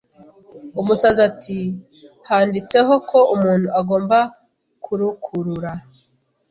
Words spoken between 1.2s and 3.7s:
ati handitseho ko umuntu